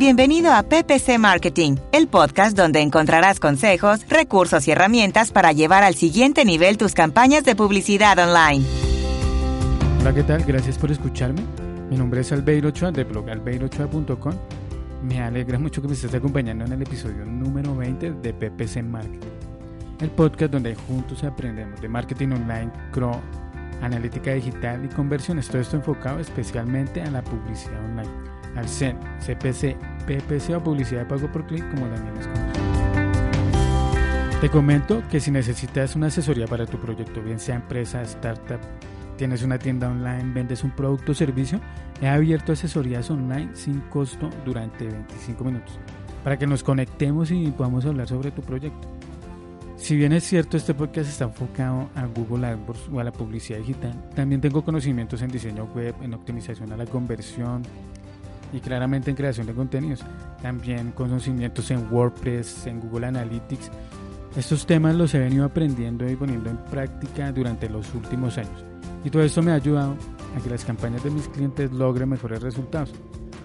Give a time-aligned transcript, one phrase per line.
[0.00, 5.94] Bienvenido a PPC Marketing, el podcast donde encontrarás consejos, recursos y herramientas para llevar al
[5.94, 8.64] siguiente nivel tus campañas de publicidad online.
[10.00, 10.42] Hola, ¿qué tal?
[10.44, 11.42] Gracias por escucharme.
[11.90, 14.32] Mi nombre es Albeiro Ochoa de blog albeirochoa.com.
[15.02, 19.28] Me alegra mucho que me estés acompañando en el episodio número 20 de PPC Marketing,
[20.00, 23.20] el podcast donde juntos aprendemos de marketing online, CRO,
[23.82, 25.48] analítica digital y conversiones.
[25.48, 31.06] Todo esto enfocado especialmente a la publicidad online al CEN, CPC, PPC o publicidad de
[31.06, 32.70] pago por clic, como también es conocido.
[34.40, 38.60] Te comento que si necesitas una asesoría para tu proyecto, bien sea empresa, startup,
[39.16, 41.60] tienes una tienda online, vendes un producto o servicio,
[42.00, 45.78] he abierto asesorías online sin costo durante 25 minutos
[46.24, 48.88] para que nos conectemos y podamos hablar sobre tu proyecto.
[49.76, 53.58] Si bien es cierto, este podcast está enfocado a Google AdWords o a la publicidad
[53.58, 57.62] digital, también tengo conocimientos en diseño web, en optimización a la conversión,
[58.52, 60.04] y claramente en creación de contenidos.
[60.42, 63.70] También conocimientos en WordPress, en Google Analytics.
[64.36, 68.64] Estos temas los he venido aprendiendo y poniendo en práctica durante los últimos años.
[69.04, 69.96] Y todo esto me ha ayudado
[70.36, 72.92] a que las campañas de mis clientes logren mejores resultados,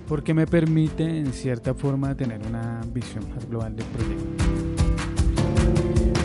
[0.07, 4.45] porque me permite en cierta forma tener una visión más global del proyecto.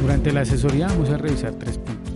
[0.03, 2.13] Durante la asesoría vamos a revisar tres puntos.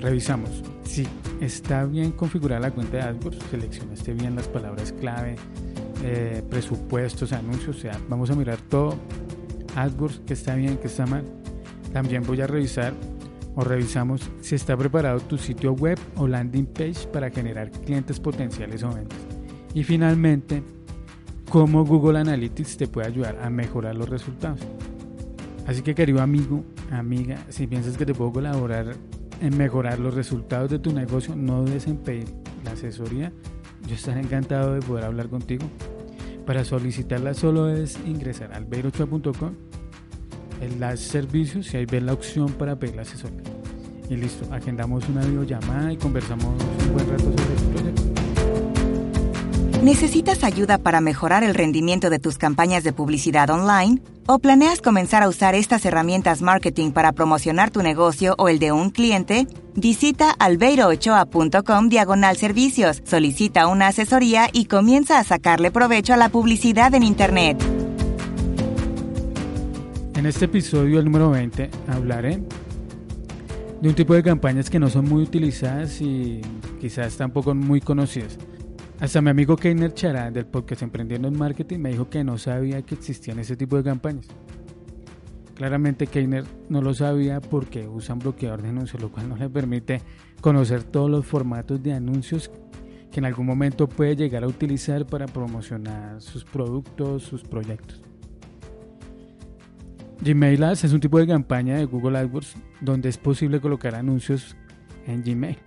[0.00, 1.08] Revisamos si
[1.40, 5.36] está bien configurada la cuenta de AdWords, seleccionaste bien las palabras clave,
[6.02, 8.96] eh, presupuestos, anuncios, o sea, vamos a mirar todo
[9.76, 11.24] AdWords que está bien, que está mal.
[11.92, 12.92] También voy a revisar
[13.54, 18.82] o revisamos si está preparado tu sitio web o landing page para generar clientes potenciales
[18.82, 19.18] o ventas.
[19.74, 20.62] Y finalmente,
[21.48, 24.60] cómo Google Analytics te puede ayudar a mejorar los resultados.
[25.66, 28.94] Así que querido amigo, amiga, si piensas que te puedo colaborar
[29.40, 32.26] en mejorar los resultados de tu negocio, no dudes en pedir
[32.64, 33.32] la asesoría.
[33.86, 35.66] Yo estaré encantado de poder hablar contigo.
[36.46, 39.54] Para solicitarla solo es ingresar al beirochoa.com,
[40.78, 43.42] las servicios y ahí ves la opción para pedir la asesoría.
[44.08, 46.54] Y listo, agendamos una videollamada y conversamos
[46.86, 48.02] un buen rato sobre tu proyecto.
[49.82, 54.00] ¿Necesitas ayuda para mejorar el rendimiento de tus campañas de publicidad online?
[54.26, 58.70] ¿O planeas comenzar a usar estas herramientas marketing para promocionar tu negocio o el de
[58.70, 59.46] un cliente?
[59.74, 66.94] Visita albeiroochoa.com diagonal servicios, solicita una asesoría y comienza a sacarle provecho a la publicidad
[66.94, 67.62] en Internet.
[70.14, 72.42] En este episodio, el número 20, hablaré
[73.80, 76.42] de un tipo de campañas que no son muy utilizadas y
[76.78, 78.38] quizás tampoco muy conocidas.
[79.00, 82.82] Hasta mi amigo Keiner Chará del podcast Emprendiendo en Marketing me dijo que no sabía
[82.82, 84.26] que existían ese tipo de campañas.
[85.54, 90.00] Claramente Keiner no lo sabía porque usan bloqueador de anuncios, lo cual no le permite
[90.40, 92.50] conocer todos los formatos de anuncios
[93.10, 98.02] que en algún momento puede llegar a utilizar para promocionar sus productos, sus proyectos.
[100.22, 104.56] Gmail Ads es un tipo de campaña de Google AdWords donde es posible colocar anuncios
[105.06, 105.58] en Gmail.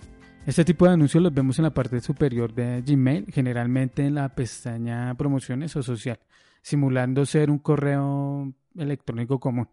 [0.45, 4.29] Este tipo de anuncios los vemos en la parte superior de Gmail, generalmente en la
[4.29, 6.19] pestaña promociones o social,
[6.61, 9.69] simulando ser un correo electrónico común.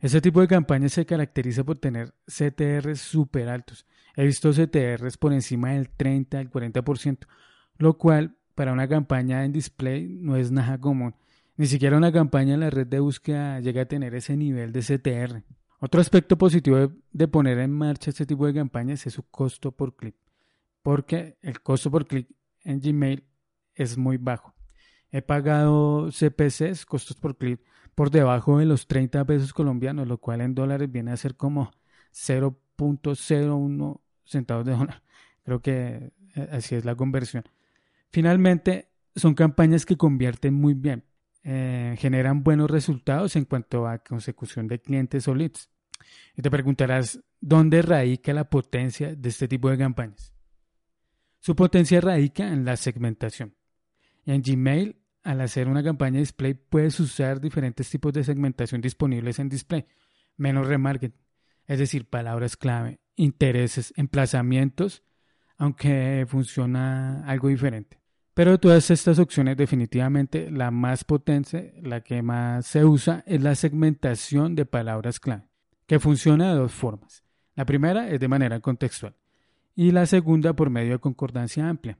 [0.00, 3.86] Este tipo de campañas se caracteriza por tener CTRs súper altos.
[4.16, 7.26] He visto CTRs por encima del 30 al 40%,
[7.76, 11.14] lo cual para una campaña en display no es nada común.
[11.56, 14.80] Ni siquiera una campaña en la red de búsqueda llega a tener ese nivel de
[14.80, 15.42] CTR.
[15.78, 19.96] Otro aspecto positivo de, poner en marcha este tipo de campañas es su costo por
[19.96, 20.14] clic,
[20.82, 22.28] porque el costo por clic
[22.64, 23.24] en Gmail
[23.74, 24.54] es muy bajo.
[25.10, 27.60] He pagado CPCs, costos por clic,
[27.94, 31.70] por debajo de los 30 pesos colombianos, lo cual en dólares viene a ser como
[32.12, 35.02] 0.01 centavos de dólar.
[35.44, 37.44] Creo que eh, así es la conversión.
[38.10, 41.04] Finalmente, son campañas que convierten muy bien.
[41.42, 45.70] Eh, generan buenos resultados en cuanto a consecución de clientes o leads.
[46.36, 50.34] Y te preguntarás, ¿dónde radica la potencia de este tipo de campañas?
[51.38, 53.54] Su potencia radica en la segmentación.
[54.26, 59.48] En Gmail, al hacer una campaña display, puedes usar diferentes tipos de segmentación disponibles en
[59.48, 59.86] display,
[60.36, 61.20] menos remarketing,
[61.66, 65.02] es decir, palabras clave, intereses, emplazamientos,
[65.56, 68.00] aunque funciona algo diferente.
[68.32, 73.42] Pero de todas estas opciones, definitivamente la más potente, la que más se usa, es
[73.42, 75.48] la segmentación de palabras clave,
[75.86, 77.22] que funciona de dos formas.
[77.54, 79.14] La primera es de manera contextual
[79.74, 81.98] y la segunda por medio de concordancia amplia.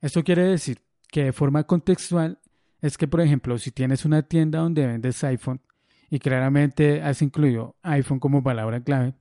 [0.00, 2.40] Esto quiere decir que de forma contextual
[2.80, 5.60] es que, por ejemplo, si tienes una tienda donde vendes iPhone
[6.10, 9.14] y claramente has incluido iPhone como palabra clave,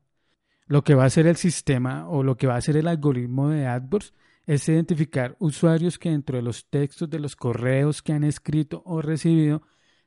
[0.68, 3.50] lo que va a hacer el sistema o lo que va a hacer el algoritmo
[3.50, 4.14] de AdWords
[4.46, 9.02] es identificar usuarios que dentro de los textos de los correos que han escrito o
[9.02, 9.64] recibido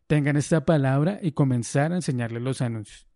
[0.07, 3.07] tengan esta palabra y comenzar a enseñarles los anuncios.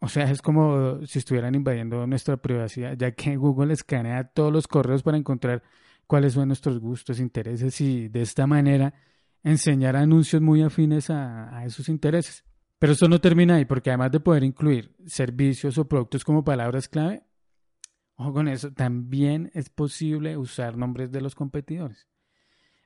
[0.00, 4.68] O sea, es como si estuvieran invadiendo nuestra privacidad, ya que Google escanea todos los
[4.68, 5.62] correos para encontrar
[6.06, 8.94] cuáles son nuestros gustos, intereses y de esta manera
[9.42, 12.44] enseñar anuncios muy afines a, esos intereses.
[12.78, 16.88] Pero esto no termina ahí, porque además de poder incluir servicios o productos como palabras
[16.88, 17.24] clave,
[18.16, 22.08] ojo con eso, también es posible usar nombres de los competidores.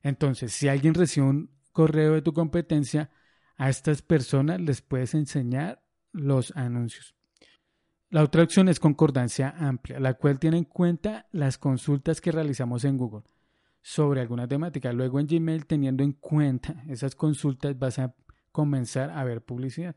[0.02, 3.10] Entonces, si alguien recibe un correo de tu competencia,
[3.56, 5.82] a estas personas les puedes enseñar
[6.12, 7.17] los anuncios.
[8.10, 12.84] La otra opción es concordancia amplia, la cual tiene en cuenta las consultas que realizamos
[12.84, 13.24] en Google
[13.82, 14.94] sobre alguna temática.
[14.94, 18.14] Luego en Gmail, teniendo en cuenta esas consultas, vas a
[18.50, 19.94] comenzar a ver publicidad,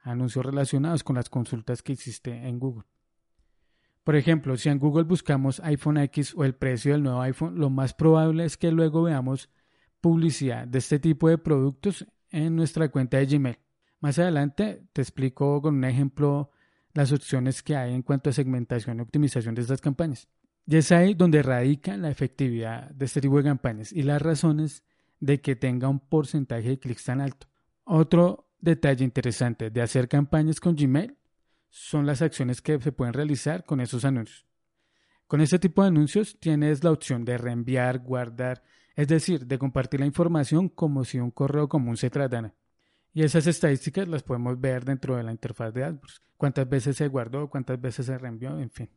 [0.00, 2.84] anuncios relacionados con las consultas que hiciste en Google.
[4.02, 7.68] Por ejemplo, si en Google buscamos iPhone X o el precio del nuevo iPhone, lo
[7.68, 9.50] más probable es que luego veamos
[10.00, 13.58] publicidad de este tipo de productos en nuestra cuenta de Gmail.
[14.00, 16.50] Más adelante te explico con un ejemplo
[16.94, 20.28] las opciones que hay en cuanto a segmentación y optimización de estas campañas.
[20.66, 24.84] Y es ahí donde radica la efectividad de este tipo de campañas y las razones
[25.18, 27.46] de que tenga un porcentaje de clics tan alto.
[27.84, 31.16] Otro detalle interesante de hacer campañas con Gmail
[31.68, 34.46] son las acciones que se pueden realizar con esos anuncios.
[35.26, 38.62] Con este tipo de anuncios tienes la opción de reenviar, guardar,
[38.96, 42.54] es decir, de compartir la información como si un correo común se tratara.
[43.12, 46.22] Y esas estadísticas las podemos ver dentro de la interfaz de AdWords.
[46.36, 48.90] Cuántas veces se guardó, cuántas veces se reenvió, en fin.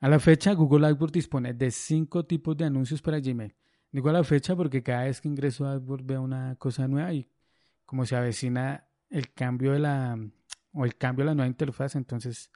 [0.00, 3.54] A la fecha, Google AdWords dispone de cinco tipos de anuncios para Gmail.
[3.92, 7.12] Digo a la fecha porque cada vez que ingreso a AdWords veo una cosa nueva
[7.12, 7.28] y
[7.84, 10.16] como se avecina el cambio de la
[10.72, 12.50] o el cambio de la nueva interfaz, entonces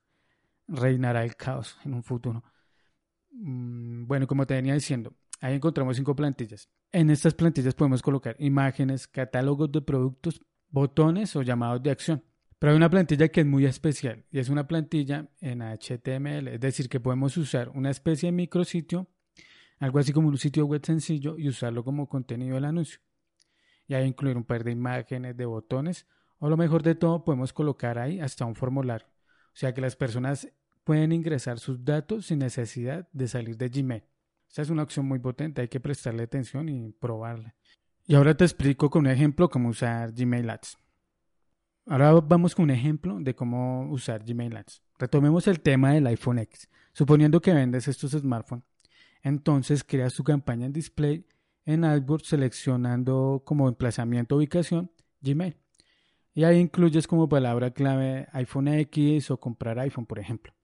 [0.68, 2.44] reinará el caos en un futuro.
[3.32, 6.68] Mm, bueno, como te venía diciendo, Ahí encontramos cinco plantillas.
[6.92, 12.24] En estas plantillas podemos colocar imágenes, catálogos de productos, botones o llamados de acción.
[12.58, 16.60] Pero hay una plantilla que es muy especial y es una plantilla en HTML, es
[16.60, 19.08] decir, que podemos usar una especie de micrositio,
[19.78, 23.00] algo así como un sitio web sencillo y usarlo como contenido del anuncio.
[23.86, 26.06] Y ahí incluir un par de imágenes, de botones,
[26.38, 29.06] o lo mejor de todo, podemos colocar ahí hasta un formulario.
[29.52, 30.48] O sea que las personas
[30.84, 34.04] pueden ingresar sus datos sin necesidad de salir de Gmail.
[34.54, 37.56] Esta es una opción muy potente, hay que prestarle atención y probarla.
[38.06, 40.78] Y ahora te explico con un ejemplo cómo usar Gmail Ads.
[41.86, 44.80] Ahora vamos con un ejemplo de cómo usar Gmail Ads.
[44.96, 46.68] Retomemos el tema del iPhone X.
[46.92, 48.64] Suponiendo que vendes estos smartphones,
[49.24, 51.26] entonces creas tu campaña en display
[51.64, 55.56] en AdWords seleccionando como emplazamiento ubicación Gmail.
[56.32, 60.54] Y ahí incluyes como palabra clave iPhone X o comprar iPhone, por ejemplo.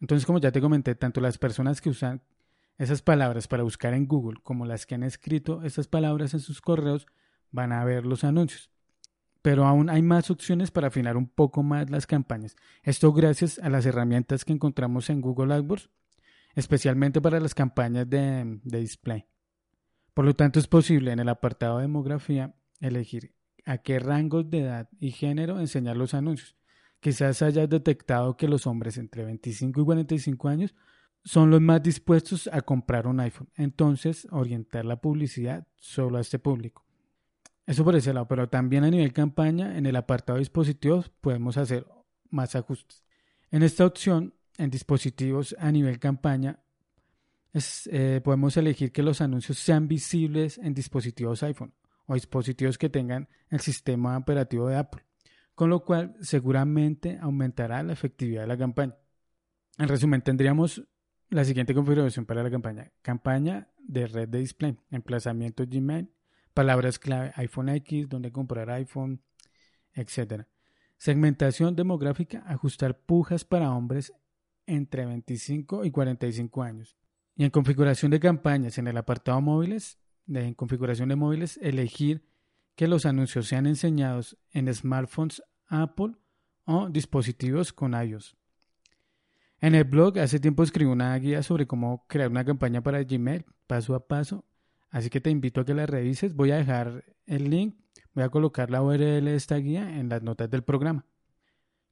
[0.00, 2.22] Entonces, como ya te comenté, tanto las personas que usan
[2.78, 6.60] esas palabras para buscar en Google, como las que han escrito esas palabras en sus
[6.60, 7.06] correos,
[7.50, 8.70] van a ver los anuncios.
[9.42, 12.56] Pero aún hay más opciones para afinar un poco más las campañas.
[12.82, 15.90] Esto gracias a las herramientas que encontramos en Google AdWords,
[16.54, 19.26] especialmente para las campañas de, de display.
[20.14, 23.34] Por lo tanto, es posible en el apartado de demografía elegir
[23.64, 26.56] a qué rangos de edad y género enseñar los anuncios.
[27.00, 30.74] Quizás hayas detectado que los hombres entre 25 y 45 años
[31.24, 33.48] son los más dispuestos a comprar un iPhone.
[33.56, 36.84] Entonces, orientar la publicidad solo a este público.
[37.66, 41.56] Eso por ese lado, pero también a nivel campaña, en el apartado de dispositivos podemos
[41.56, 41.86] hacer
[42.30, 43.02] más ajustes.
[43.50, 46.60] En esta opción, en dispositivos a nivel campaña,
[47.54, 51.72] eh, podemos elegir que los anuncios sean visibles en dispositivos iPhone
[52.06, 55.04] o dispositivos que tengan el sistema operativo de Apple,
[55.54, 58.96] con lo cual seguramente aumentará la efectividad de la campaña.
[59.78, 60.84] En resumen, tendríamos
[61.30, 62.92] la siguiente configuración para la campaña.
[63.02, 66.10] Campaña de red de display, emplazamiento Gmail,
[66.52, 69.22] palabras clave iPhone X, donde comprar iPhone,
[69.92, 70.44] etc.
[70.96, 74.12] Segmentación demográfica, ajustar pujas para hombres
[74.66, 76.96] entre 25 y 45 años.
[77.36, 82.26] Y en configuración de campañas, en el apartado móviles, en configuración de móviles, elegir
[82.76, 86.14] que los anuncios sean enseñados en smartphones Apple
[86.64, 88.36] o dispositivos con iOS.
[89.64, 93.46] En el blog hace tiempo escribí una guía sobre cómo crear una campaña para Gmail
[93.66, 94.44] paso a paso,
[94.90, 96.34] así que te invito a que la revises.
[96.34, 97.74] Voy a dejar el link,
[98.12, 101.06] voy a colocar la URL de esta guía en las notas del programa.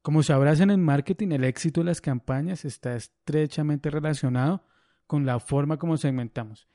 [0.03, 4.67] Como sabrás en el marketing, el éxito de las campañas está estrechamente relacionado
[5.07, 6.67] con la forma como segmentamos.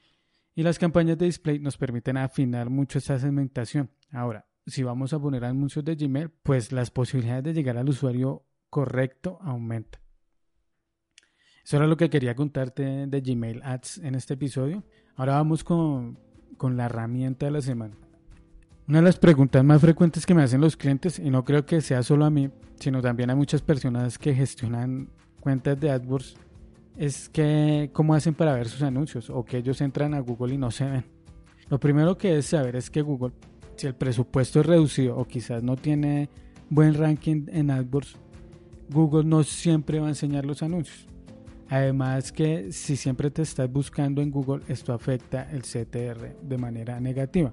[0.57, 3.89] Y las campañas de display nos permiten afinar mucho esa segmentación.
[4.11, 8.49] Ahora, si vamos a poner anuncios de Gmail, pues las posibilidades de llegar al usuario
[8.69, 10.08] correcto aumentan.
[11.69, 14.85] Eso era lo que quería contarte de Gmail Ads en este episodio.
[15.17, 16.19] Ahora vamos con,
[16.57, 17.95] con la herramienta de la semana.
[18.89, 21.83] Una de las preguntas más frecuentes que me hacen los clientes, y no creo que
[21.83, 22.49] sea solo a mí,
[22.81, 25.11] sino también a muchas personas que gestionan
[25.41, 26.37] cuentas de AdWords,
[26.97, 30.57] es que cómo hacen para ver sus anuncios o que ellos entran a Google y
[30.57, 31.05] no se ven.
[31.69, 33.35] Lo primero que es saber es que Google,
[33.77, 36.31] si el presupuesto es reducido o quizás no tiene
[36.71, 38.17] buen ranking en AdWords,
[38.89, 41.09] Google no siempre va a enseñar los anuncios.
[41.71, 46.99] Además que si siempre te estás buscando en Google, esto afecta el CTR de manera
[47.01, 47.53] negativa.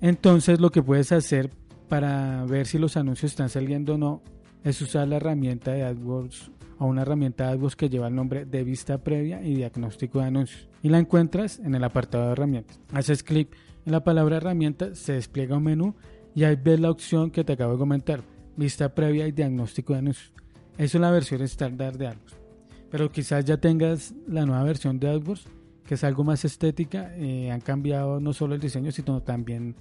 [0.00, 1.50] Entonces lo que puedes hacer
[1.88, 4.22] para ver si los anuncios están saliendo o no
[4.64, 8.44] es usar la herramienta de AdWords o una herramienta de AdWords que lleva el nombre
[8.44, 10.68] de vista previa y diagnóstico de anuncios.
[10.82, 12.78] Y la encuentras en el apartado de herramientas.
[12.92, 13.48] Haces clic
[13.86, 15.94] en la palabra herramienta, se despliega un menú
[16.34, 18.22] y ahí ves la opción que te acabo de comentar,
[18.56, 20.32] vista previa y diagnóstico de anuncios.
[20.76, 22.47] Es la versión estándar de AdWords.
[22.90, 25.46] Pero quizás ya tengas la nueva versión de AdWords,
[25.84, 27.14] que es algo más estética.
[27.16, 29.74] Eh, han cambiado no solo el diseño, sino también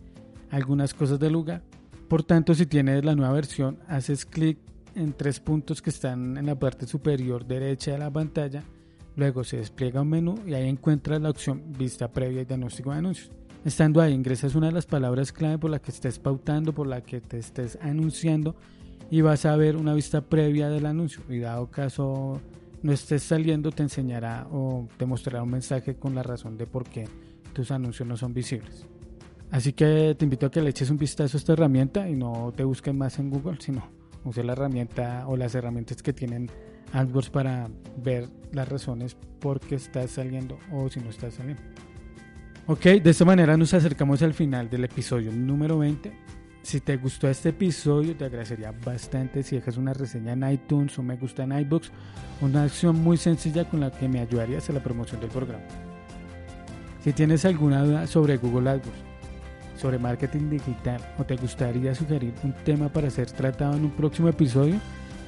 [0.50, 1.62] algunas cosas del lugar.
[2.08, 4.58] Por tanto, si tienes la nueva versión, haces clic
[4.96, 8.64] en tres puntos que están en la parte superior derecha de la pantalla.
[9.16, 12.98] Luego se despliega un menú y ahí encuentras la opción Vista previa y diagnóstico de
[12.98, 13.32] anuncios.
[13.66, 17.02] Estando ahí, ingresas una de las palabras clave por la que estés pautando, por la
[17.02, 18.56] que te estés anunciando
[19.10, 21.22] y vas a ver una vista previa del anuncio.
[21.30, 22.40] Y dado caso
[22.82, 26.84] no estés saliendo, te enseñará o te mostrará un mensaje con la razón de por
[26.84, 27.06] qué
[27.54, 28.86] tus anuncios no son visibles.
[29.50, 32.54] Así que te invito a que le eches un vistazo a esta herramienta y no
[32.56, 33.90] te busques más en Google, sino
[34.24, 36.50] use la herramienta o las herramientas que tienen
[36.94, 41.62] AdWords para ver las razones por qué estás saliendo o si no estás saliendo.
[42.68, 46.12] Ok, de esta manera nos acercamos al final del episodio número 20.
[46.68, 51.02] Si te gustó este episodio, te agradecería bastante si dejas una reseña en iTunes o
[51.02, 51.92] me gusta en iBooks,
[52.42, 55.64] una acción muy sencilla con la que me ayudarías a la promoción del programa.
[57.06, 59.00] Si tienes alguna duda sobre Google AdWords,
[59.78, 64.28] sobre marketing digital o te gustaría sugerir un tema para ser tratado en un próximo
[64.28, 64.76] episodio,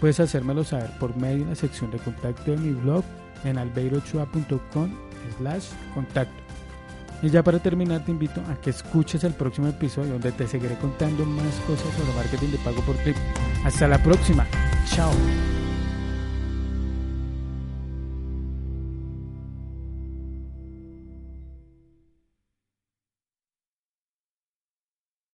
[0.02, 3.06] puedes hacérmelo saber por medio de la sección de contacto de mi blog
[3.46, 4.94] en albeirochua.com
[5.38, 6.59] slash contacto.
[7.22, 10.76] Y ya para terminar te invito a que escuches el próximo episodio donde te seguiré
[10.76, 13.18] contando más cosas sobre marketing de pago por clic.
[13.66, 14.48] Hasta la próxima.
[14.86, 15.12] Chao.